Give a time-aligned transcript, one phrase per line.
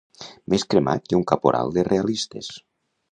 [0.53, 2.51] Més cremat que un caporal de realistes.